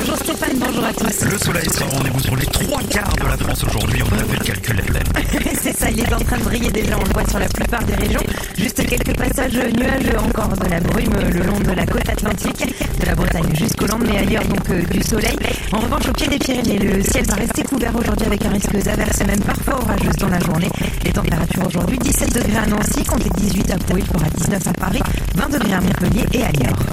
[0.00, 1.24] Bonjour Stéphane, bonjour à tous.
[1.24, 4.00] Le soleil sera au rendez-vous sur les trois quarts de la France aujourd'hui.
[4.04, 4.80] On a fait le calcul
[5.60, 7.82] C'est ça, il est en train de briller déjà, on le voit sur la plupart
[7.82, 8.22] des régions.
[8.56, 12.64] Juste quelques passages nuageux encore de la brume le long de la côte atlantique,
[13.00, 15.36] de la Bretagne jusqu'au Land, mais ailleurs donc euh, du soleil.
[15.72, 18.80] En revanche, au pied des Pyrénées, le ciel va rester couvert aujourd'hui avec un risque
[18.80, 20.70] d'averse, même parfois orageuse dans la journée.
[21.04, 24.72] Les températures aujourd'hui, 17 degrés à Nancy, comptez 18 à Pau, il fera 19 à
[24.74, 25.02] Paris,
[25.34, 26.84] 20 degrés à Montpellier et à Niort.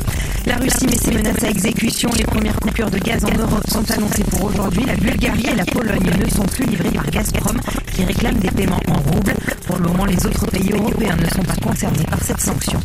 [0.48, 2.10] La Russie met ses menaces à exécution.
[2.18, 4.86] Les premières coupures de gaz en Europe sont annoncées pour aujourd'hui.
[4.86, 7.60] La Bulgarie et la Pologne ne sont plus livrées par Gazprom
[7.94, 9.34] qui réclame des paiements en roubles.
[9.66, 12.80] Pour le moment, les autres pays européens ne sont pas concernés par cette sanction.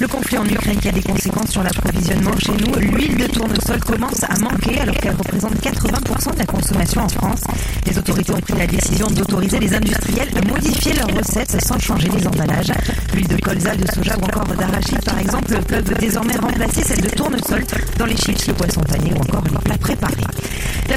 [0.00, 2.74] Le conflit en Ukraine qui a des conséquences sur l'approvisionnement chez nous.
[2.80, 7.42] L'huile de tournesol commence à manquer alors qu'elle représente 80% de la consommation en France.
[7.86, 12.08] Les autorités ont pris la décision d'autoriser les industriels à modifier leurs recettes sans changer
[12.08, 12.72] les emballages.
[13.12, 17.10] L'huile de colza, de soja ou encore d'arachide, par exemple, peuvent désormais remplacer celle de
[17.10, 17.64] tournesol
[17.98, 20.14] dans les chips, le poisson pané ou encore les plats préparés.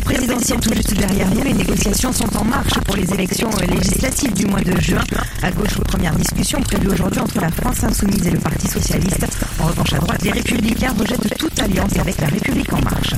[0.09, 4.47] Présidentielle tout juste derrière nous, les négociations sont en marche pour les élections législatives du
[4.47, 5.03] mois de juin.
[5.43, 9.27] À gauche, aux premières discussions prévues aujourd'hui entre la France insoumise et le Parti socialiste.
[9.59, 13.13] En revanche, à droite, les républicains rejettent toute alliance avec la République en marche.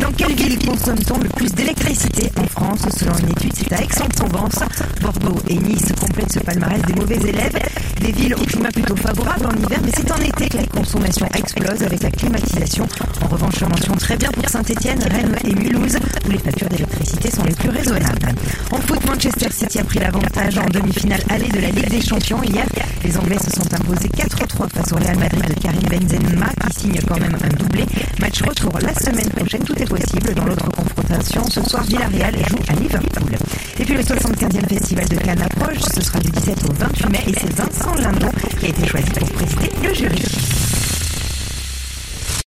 [0.00, 4.58] Dans quelle ville consomme-t-on le plus d'électricité en France Selon une étude, c'est à Aix-en-Provence.
[5.00, 7.58] Bordeaux et Nice complètent ce palmarès des mauvais élèves.
[8.00, 11.26] Des villes au climat plutôt favorable en hiver, mais c'est en été que la consommation
[11.32, 12.86] explose avec la climatisation.
[13.22, 15.96] En revanche, mention très bien pour Saint-Etienne, Rennes et Mulhouse,
[16.44, 18.34] factures d'électricité sont les plus raisonnables.
[18.70, 22.42] En foot, Manchester City a pris l'avantage en demi-finale allée de la Ligue des Champions.
[22.42, 22.66] Hier,
[23.02, 27.00] les Anglais se sont imposés 4-3 face au Real Madrid de Karim Benzema, qui signe
[27.08, 27.86] quand même un doublé.
[28.20, 30.34] Match retour la semaine prochaine, tout est possible.
[30.34, 33.32] Dans l'autre confrontation, ce soir, Villarreal joue à Liverpool.
[33.78, 37.24] Et puis le 75e festival de Cannes approche, ce sera du 17 au 28 mai,
[37.26, 38.86] et c'est Vincent Lindon qui a été